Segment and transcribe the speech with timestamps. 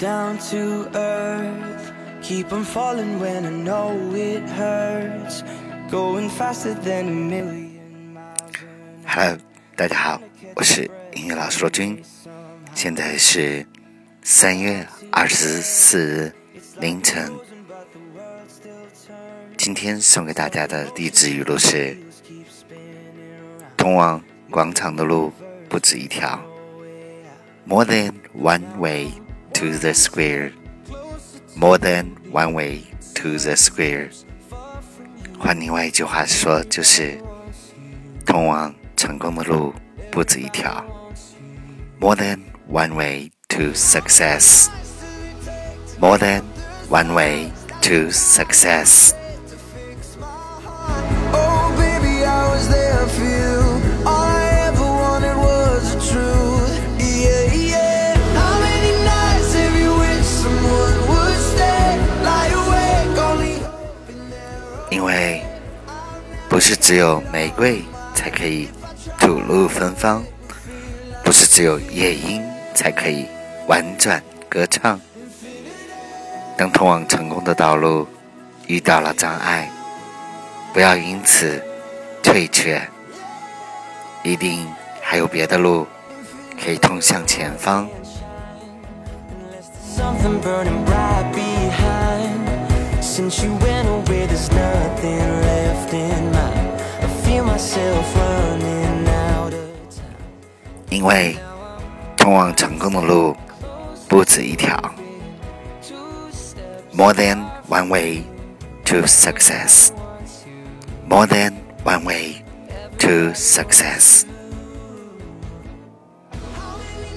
[0.00, 1.92] down to earth.
[2.22, 5.44] Keep on falling when I know it hurts.
[5.90, 8.64] Going faster than a million miles.
[9.04, 9.36] Hello，
[9.76, 10.22] 大家好，
[10.56, 12.02] 我是音乐老师罗军，
[12.74, 13.66] 现在是
[14.22, 16.32] 三月二十四日
[16.80, 17.30] 凌晨。
[19.58, 21.94] 今天送给大家的励志语录是：
[23.76, 25.30] 通往广场的路
[25.68, 26.40] 不止一条
[27.66, 29.10] ，More than one way
[29.59, 30.51] to the square.
[31.55, 32.83] More than one way
[33.15, 34.09] to the square.
[35.39, 37.17] 换另外一句话说，就是
[38.25, 39.73] 通往成功的路
[40.11, 40.83] 不止一条。
[41.99, 42.39] More than
[42.69, 44.69] one way to success.
[45.99, 46.43] More than
[46.89, 49.13] one way to success.
[65.00, 65.42] 因为
[66.46, 67.82] 不是只有玫瑰
[68.14, 68.68] 才可以
[69.18, 70.22] 吐露芬芳，
[71.24, 73.26] 不是只有夜莺才可以
[73.66, 75.00] 婉转歌唱。
[76.54, 78.06] 当通往成功的道路
[78.66, 79.70] 遇到了障碍，
[80.74, 81.64] 不要因此
[82.22, 82.86] 退却，
[84.22, 85.86] 一定还有别的路
[86.62, 87.88] 可以通向前方。
[89.96, 92.49] something burning right behind.
[93.20, 96.80] Since you went away, there's nothing left in mind.
[97.04, 100.88] I feel myself running out of time.
[100.88, 101.36] 因为
[102.16, 103.36] 通往成功的路
[104.08, 104.74] 不止一条
[106.94, 108.24] ，more than one way
[108.86, 109.90] to success。
[111.06, 111.52] more than
[111.84, 112.42] one way
[112.98, 114.24] to success。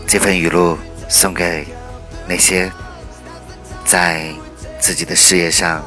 [0.06, 1.66] 这份语录送给
[2.28, 2.70] 那些
[3.86, 4.34] 在
[4.82, 5.82] 自己的事业上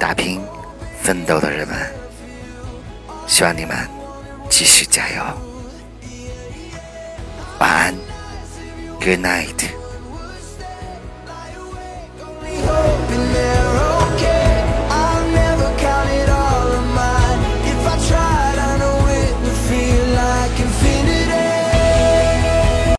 [0.00, 0.40] 打拼
[1.02, 1.76] 奋斗的人们，
[3.26, 3.76] 希望你们
[4.48, 5.22] 继续加油。
[7.58, 7.94] 晚安
[8.98, 9.79] ，Good night。